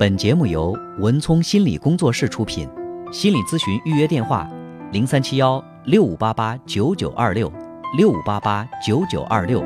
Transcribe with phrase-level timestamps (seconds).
[0.00, 2.66] 本节目由文聪心理工作室出品，
[3.12, 4.48] 心理咨询预约电话：
[4.92, 7.52] 零三七幺六五八八九九二六
[7.98, 9.60] 六五八八九九二六。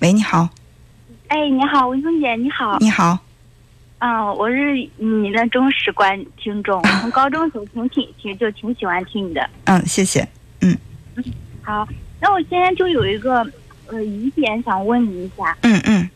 [0.00, 0.48] 喂，你好，
[1.26, 2.78] 哎，你好，文聪姐，你好。
[2.78, 3.18] 你好，
[3.98, 9.50] 啊，我是你的忠实观听众，从高中时候挺挺挺就挺喜欢听你的。
[9.66, 10.24] 嗯，谢谢。
[10.60, 10.78] 嗯
[11.62, 11.84] 好，
[12.20, 13.44] 那我现在就有一个
[13.88, 16.08] 呃疑点想问你一下，嗯嗯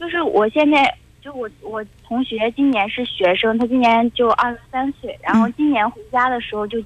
[0.00, 0.92] 就是我现在
[1.22, 6.80] 就我我同学今年是学生，他今年就二十三岁，然后今年回家的时候就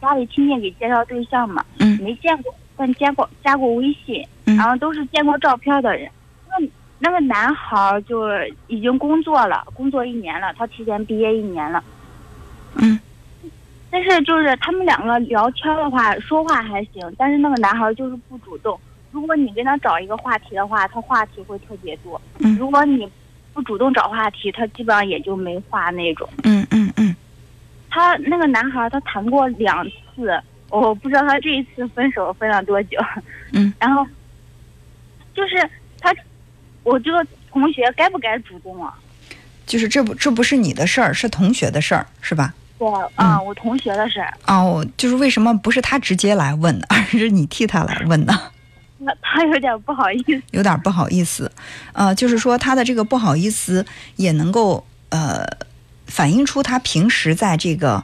[0.00, 6.08] 家里亲戚给介绍对象嘛，嗯没见过，但加过加过微信，嗯然后都是见过照片的人。
[6.48, 8.28] 那那个男孩儿就
[8.68, 11.82] 已经工作了，工作一年了，他提前毕业一年了。
[12.76, 12.98] 嗯
[13.90, 18.78] 但是就是他们两个聊天的话，说话还行，但是那个男孩儿就是不主动。
[19.10, 23.08] 如果你跟他找一个话题的话，他话题会特别多；嗯如果你
[23.56, 26.28] 不主动找话题，他基本上也就没话那种。
[26.44, 27.16] 嗯嗯嗯
[27.88, 29.82] 他那个男孩他谈过两
[30.14, 32.98] 次，我不知道他这一次分手分了多久。
[33.52, 34.06] 嗯， 然后
[35.34, 35.56] 就是
[35.98, 36.14] 他，
[36.82, 38.92] 我这个同学该不该主动啊？
[39.66, 42.52] 就是这不这不是你的事儿，是同学的事儿，是吧？
[42.78, 44.30] 对啊，我同学的事儿。
[44.46, 48.34] 哦，就是为什么不是他直接来问， 而是你替他来问呢？
[49.22, 50.42] 他有点不好意思。
[50.50, 51.50] 有点不好意思，
[51.92, 53.84] 呃，就是说他的这个不好意思
[54.16, 55.46] 也能够呃
[56.06, 58.02] 反映出他平时在这个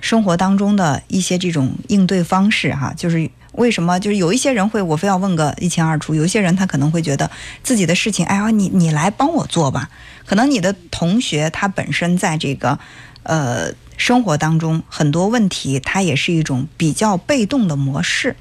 [0.00, 3.30] 生活当中的一些这种应对方式哈，就是。
[3.52, 4.00] 为什么？
[4.00, 7.30] 就是有一些人会我非要问个一清二楚，有一些人他可能会觉得
[7.62, 9.90] 自己的事情，哎呀，你你来帮我做吧。
[10.24, 12.78] 可能你的同学他本身在这个
[13.24, 18.34] 呃生活当中很多问题，他也是一种比较被动的模式。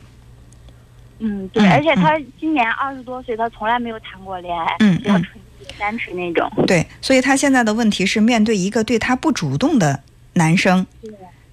[1.23, 6.51] 嗯，对，嗯而且他今年二十多岁，他从来没有谈过恋爱，嗯比较嗯纯洁单纯那种。
[6.65, 10.01] 对，所以他现在的问题是面对一个对他不主动的
[10.33, 10.85] 男生，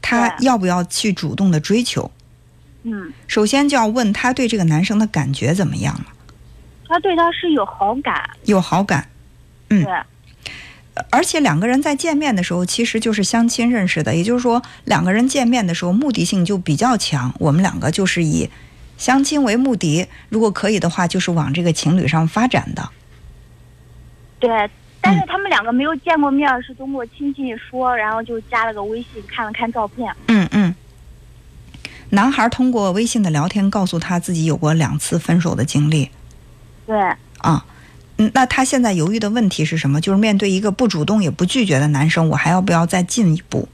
[0.00, 2.11] 他要不要去主动的追求？
[2.84, 6.07] 嗯，首先就要问他对这个男生的感觉怎么样了，
[6.89, 9.08] 他对他是有好感，有好感。
[9.68, 9.92] 嗯对，
[11.11, 17.34] 而且两个人在见面的时候，其实就是相亲认识的，也就是说，两个人见面的时候目的性就比较强。
[17.39, 18.48] 我们两个就是以
[18.98, 22.91] 相亲为目的，如果可以的话，就是往这个情侣上发展的。
[24.39, 24.70] 对。
[25.01, 30.13] 但嗯是他们两个没有见过面，是通过亲戚说，然后就加了个微信，看了看照片。
[30.27, 30.75] 嗯嗯。
[32.11, 36.11] 男孩通过微信的聊天告诉他自己有过两次分手的经历。
[36.85, 36.98] 对，
[37.39, 37.64] 啊，
[38.17, 40.01] 嗯，那他现在犹豫的问题是什么？
[40.01, 43.69] 就是面对一个不主动也不拒绝的男生，我还要不要再进一步，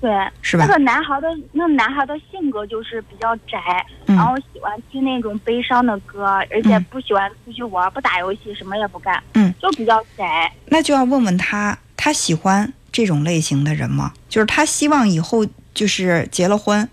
[0.00, 0.10] 对。
[0.42, 0.72] 是吧那？
[0.74, 3.58] 个男孩的那个男孩的性格就是比较宅，
[4.06, 10.50] 嗯然后喜欢听那种悲伤的歌，而且嗯不喜欢出去玩，不打游戏，什么也不干，嗯，就比较宅。
[10.66, 14.12] 那就要问问他，他喜欢这种类型的人吗？
[14.28, 16.88] 就是他希望以后就是结了婚，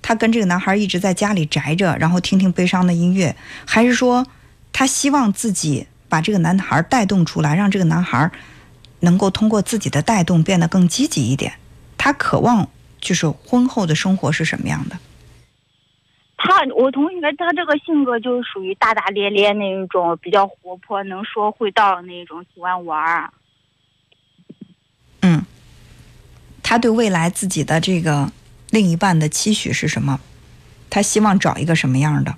[0.00, 3.34] 他跟这个男孩一直在家里宅着，然后听听悲伤的音乐，
[3.66, 4.26] 还是说
[4.72, 8.30] 他希望自己把这个男孩带动出来，让这个男孩
[9.00, 11.52] 能够通过自己的带动变得更积极一点？
[12.04, 12.68] 他渴望
[13.00, 14.98] 就是婚后的生活是什么样的？
[16.36, 23.32] 他我同学他这个性格就是属于大大咧咧那一种，比较活泼，能说会道的那种，喜欢玩儿。
[25.20, 25.44] 嗯，
[26.60, 28.32] 他对未来自己的这个
[28.70, 30.18] 另一半的期许是什么？
[30.90, 32.34] 他希望找一个什么样的？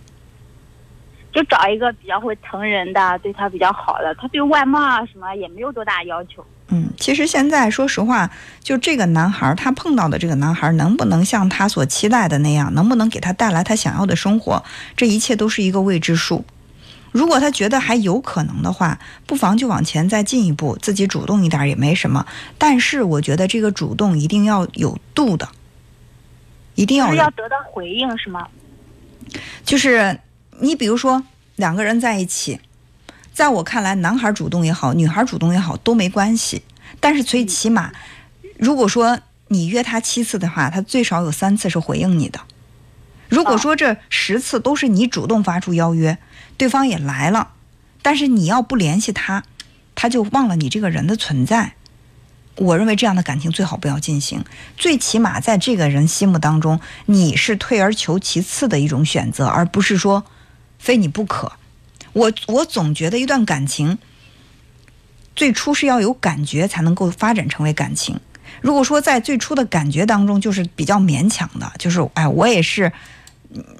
[1.35, 4.15] 就找一个比较会疼人的，对他比较好的。
[4.15, 6.45] 他对外貌啊什么也没有多大要求。
[6.69, 8.31] 嗯，其实现在说实话，
[8.61, 14.63] 就这个男孩儿，他碰到的这个男孩儿，能不能像他所期待的那样，能不能给他带来他想要的生活，
[14.97, 16.45] 这一切都是一个未知数。
[17.13, 22.25] 如果他觉得还有可能的话，不妨就往前再进一步，自己主动一点儿也没什么。
[22.57, 25.49] 但是我觉得这个主动一定要有度的，
[26.75, 28.49] 一定要要得到回应是吗？
[29.65, 30.19] 就是
[30.61, 31.25] 你比如说
[31.57, 32.61] 两个人在一起，
[33.33, 36.63] 在我看来，男孩主动也好，女孩主动也好都没关系。
[37.01, 37.93] 但是最起码，
[38.59, 39.19] 如果说
[39.49, 42.41] 你约他七次的话，他最少有三次是回应你的。
[43.29, 46.19] 如果说这十次都是你主动发出邀约，
[46.57, 47.51] 对方也来了，
[48.01, 49.43] 但是你要不联系他，
[49.95, 51.75] 他就忘了你这个人的存在。
[52.57, 54.45] 我认为这样的感情最好不要进行，
[54.77, 60.25] 最起码在这个人心目当中，你是退而求其次的一种选择，而不是说
[60.85, 61.51] 非你不可。
[62.13, 63.97] 我我总觉得一段感情，
[65.35, 68.21] 最初是要有感觉才能够发展成为感情。
[68.61, 72.93] 如果说在最初的感觉当中就是比较勉强的，就是哎，我也是，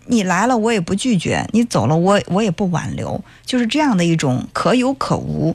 [0.07, 5.55] 你来了我也不拒绝，你走了我我也不挽留，就是这样的一种可有可无。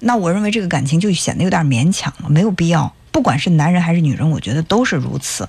[0.00, 2.94] 那我认为这个感情就显得有点勉强了，没有必要。
[3.10, 5.48] 不管是男人还是女人，我觉得都是如此。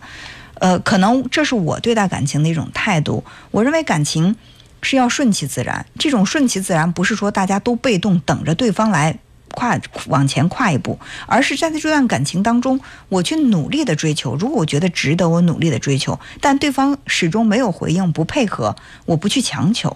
[0.56, 3.24] 呃，可能这是我对待感情的一种态度。
[3.52, 4.36] 我认为感情
[4.84, 9.18] 是要顺其自然，这种顺其自然不是说大家都被动等着对方来
[9.56, 14.36] 跨往前跨一步，而是在这段感情当中，我去努力的追求。
[14.36, 18.76] 如果我觉得值得我努力的追求，但对方始终没有回应、不配合，
[19.06, 19.96] 我不去强求。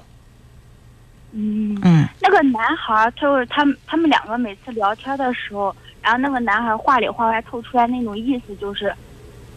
[1.33, 8.87] 嗯嗯，那个男孩就是他们他们两个每次聊天的时候，然后那个男孩儿话里话外透出来那种意思就是，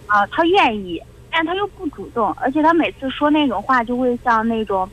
[0.07, 1.01] 啊、他愿意，
[1.31, 4.87] 但他又不主动，而且他每次说那种话就会像那种，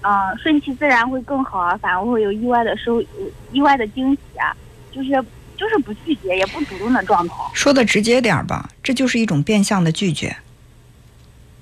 [0.00, 3.02] 啊、顺其自然会更好啊，反而会有意外的收
[3.52, 4.54] 意外的惊喜啊，
[4.90, 5.10] 就是
[5.56, 10.34] 就是不拒绝也不主动的状态，说的直接点儿吧，这就是一种变相的拒绝。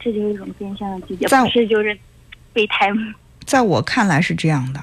[0.00, 1.98] 这就是一种变相的拒绝，在不是就是
[2.52, 2.90] 备胎。
[3.44, 4.80] 在我看来是这样的，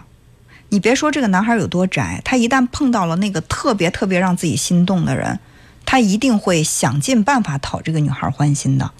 [0.69, 5.40] 你别说这个男孩有多宅，他一旦碰到了那个特别特别让自己心动的人，
[5.86, 8.92] 他一定会想尽办法讨这个女孩欢心的。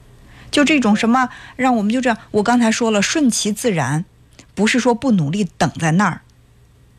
[0.50, 4.06] 就这种什么，让我们就这样，我刚才说了，顺其自然，
[4.56, 6.22] 不是说不努力等在那儿，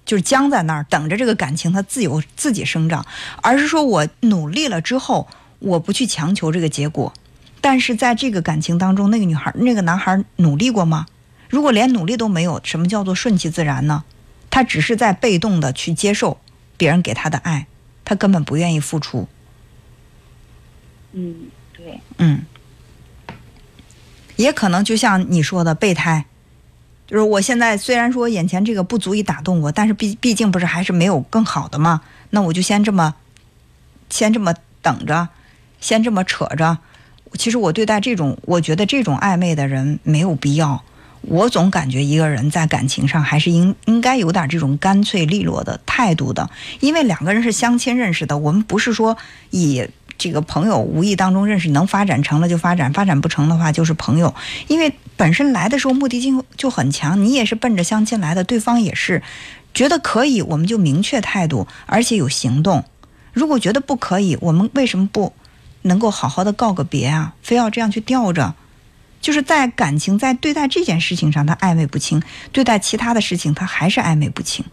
[0.04, 3.04] 就是僵在那儿等着这个感情它自由自己生长，
[3.42, 5.26] 而是说我努力了之后，
[5.58, 7.12] 我不去强求这个结果。
[7.60, 11.06] 但是在这个感情当中，那个女孩、那个男孩努力过吗？
[11.48, 14.04] 如果连努力都没有，什么叫做顺其自然呢？
[14.50, 16.40] 他只是在被动的去接受
[16.76, 17.66] 别人给他的爱，
[18.04, 19.28] 他根本不愿意付出。
[21.12, 21.34] 嗯，
[21.72, 22.44] 对，嗯，
[24.36, 26.26] 也可能就像你说的备胎，
[27.06, 32.00] 就是我现在虽然说眼前这个不足以打动我，但是毕毕竟不是还是没有更好的吗？
[32.30, 33.14] 那我就先这么，
[34.10, 35.28] 先这么等着，
[35.80, 36.78] 先这么扯着。
[37.34, 40.82] 其实我对待这种，我觉得这种暧昧的人没有必要。
[41.22, 46.48] 我总感觉一个人在感情上还是应应该有点这种干脆利落的态度的，
[46.80, 49.16] 因为两个人是相亲认识的，我们不是说
[49.50, 54.34] 以这个朋友无意当中认识，能发展成了就发展，发展不成的话就是朋友。
[54.68, 59.22] 因为本身来的时候目的性就很强，你也是奔着相亲来的，对方也是
[59.72, 62.84] 觉得可以，我们就明确态度，而且有行动。
[63.32, 65.32] 如果觉得不可以，我们为什么不
[65.82, 67.34] 能够好好的告个别啊？
[67.42, 68.54] 非要这样去吊着？
[69.20, 72.20] 就是在感情在对待这件事情上，他暧昧不清；
[72.52, 74.64] 对待其他的事情，他还是暧昧不清。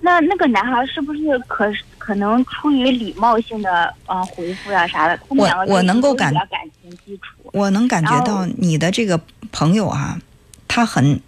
[0.00, 1.66] 那那个男孩是不是可
[1.98, 5.18] 可能出于礼貌性的呃回复呀、啥的？
[5.28, 7.37] 他们我两个我能够感感感情基础。
[7.52, 10.20] 我能感觉到你的这个朋友啊，
[10.66, 11.20] 他很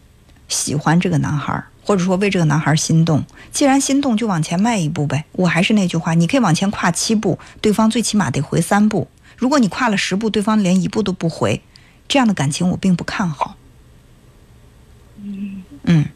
[0.48, 3.24] 喜欢这个男孩儿，或者说为这个男孩儿心动。
[3.52, 5.24] 既然心动，就往前迈一步呗。
[5.32, 9.08] 我还是那句话，你可以往前跨七步，对方最起码得回三步。
[9.36, 11.62] 如果你跨了十步，对方连一步都不回，
[12.06, 13.56] 这样的感情我并不看好。
[15.22, 16.10] 嗯，嗯，就是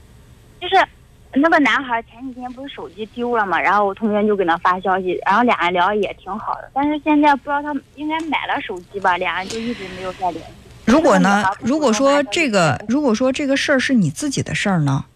[1.37, 10.53] 那个男孩前几天不是手机丢了嘛，然后我同学就给他发消息，然后俩人聊也挺好的，但是现在不知道他应该买了手机吧，俩人就一直没有再联系。
[10.85, 15.07] 如果呢，如果说这个，如果说这个事儿是你自己的事儿呢，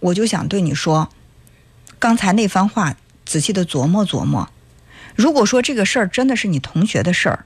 [0.00, 1.08] 我就想对你说，
[1.98, 2.94] 刚才那番话
[3.24, 4.48] 仔细的琢磨琢磨。
[5.14, 7.44] 如果说这个事儿真的是你同学的事儿，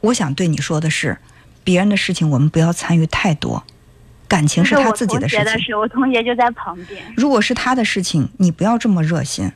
[0.00, 1.18] 我想对你说的是，
[1.64, 3.64] 别人的事情我们不要参与太多，
[4.30, 5.44] 感情是他自己的事情。
[5.44, 7.02] 学的事，我同学就在旁边。
[7.16, 9.50] 如果是他的事情，你不要这么热心。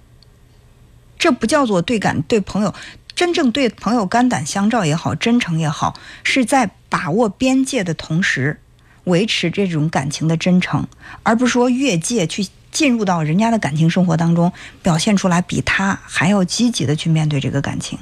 [1.16, 2.74] 这不叫做对感对朋友，
[3.14, 8.58] 真正对朋友肝胆相照也好，真诚也好，是在把握边界的同时，
[9.04, 10.86] 维持这种感情的真诚，
[11.22, 14.52] 而不是说越界去进入到人家的感情生活当中，
[14.82, 17.96] 表现出来比他还要积极的去面对这个感情。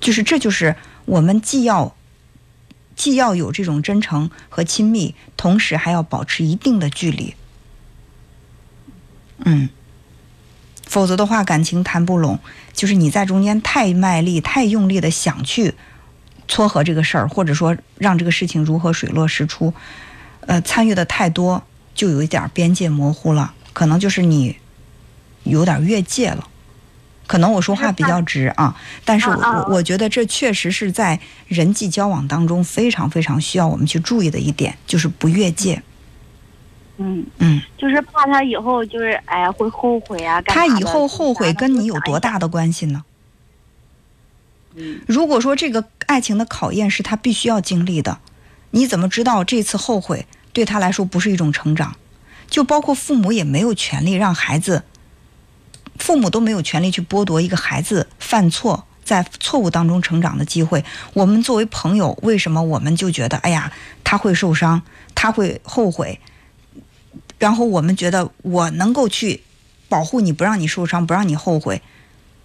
[0.00, 1.94] 就是这就是我们既要
[2.94, 7.34] 既要有这种真诚和亲密，同时还要保持一定的距离。
[9.44, 9.68] 嗯，
[10.86, 12.38] 否则的话，感情谈不拢。
[12.72, 15.74] 就是你在中间太卖力、太用力的想去
[16.48, 19.74] 撮合这个事儿，或者说让这个事情如何水落石出，
[20.40, 24.56] 呃，参与的太多，就有一点边界模糊了，可能就是你
[25.42, 26.48] 有点越界了。
[27.32, 35.82] 可能我说话比较直啊，但是我我我觉得这确实是在人际交往当中非常非常需要我们去注意的一点，就是不越界。
[36.98, 40.42] 嗯，嗯，就是怕他以后就是哎呀会后悔啊。
[40.42, 42.20] 干他以后后悔跟你有多？
[42.20, 43.02] 大的关系呢？
[45.06, 48.18] 如果说这个爱情的考验是他必须要经历的，
[48.72, 51.96] 你怎么知道这次后悔对他来说不是一种成长？
[52.50, 54.82] 就包括父母也没有权利让孩子，
[55.98, 58.86] 父母都没有权利去剥夺一个孩子犯错。
[59.04, 63.72] 在错误当中成长的机会，我们作为朋友，为什么我们就觉得，哎呀，
[64.04, 64.80] 他会受伤，
[65.12, 66.20] 他会后悔，
[67.36, 69.42] 然后我们觉得我能够去
[69.88, 71.82] 保护你不让你受伤，不让你后悔，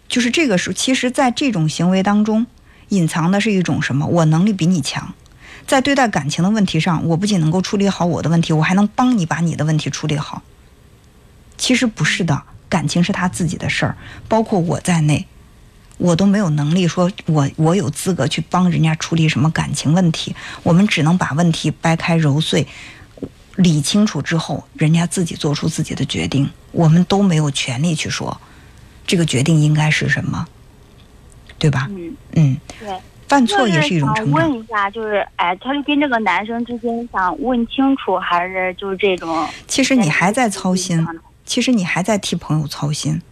[0.09, 2.47] 就是这个时候其实，在这种行为当中，
[2.89, 4.07] 隐藏的是一种什么？
[4.07, 5.13] 我能力比你强，
[5.67, 10.41] 在对待感情的问题上，我不仅能够处理好我的问题，我还能帮你把你的问题处理好。
[11.55, 13.95] 其实不是的，感情是他自己的事儿，
[14.27, 15.25] 包括我在内，
[15.97, 20.35] 我都没有能力说我我有资格去帮人家处理什么感情问题。
[20.63, 22.67] 我们只能把问题掰开揉碎，
[23.55, 28.39] 理清楚之后，人家自己做出自己的决定，我们都没有权利去说
[29.05, 30.45] 这个决定应该是什么，
[31.57, 31.87] 对吧？
[31.91, 32.89] 嗯，嗯，对。
[33.27, 34.39] 犯错也是一种就是成长。
[34.39, 39.45] 想问一下，就是哎，他就跟这个男生之间想问清楚，还是就是这种？
[39.67, 41.05] 其实你还在操心，
[41.47, 43.23] 其实你还在替朋友操心。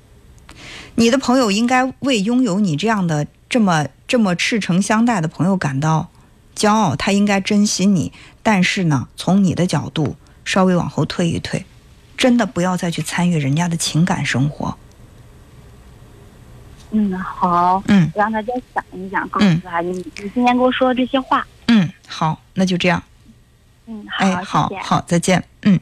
[0.95, 6.10] 你的朋友应该为拥有你这样的这么这么赤诚相待的朋友感到
[6.55, 8.13] 骄傲，他应该珍惜你。
[8.41, 11.65] 但是呢，从你的角度稍微往后退一退，
[12.15, 14.77] 真的不要再去参与人家的情感生活。
[16.91, 21.45] 嗯，好，嗯让他再想一想，告诉嗯他你你今天给我说的这些话。
[21.67, 23.03] 嗯，好，那就这样。
[23.88, 24.81] 嗯，哎，好，谢谢。
[24.81, 25.43] 好好，再见。
[25.63, 25.77] 嗯。